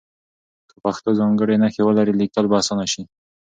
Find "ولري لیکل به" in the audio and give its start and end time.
1.85-2.55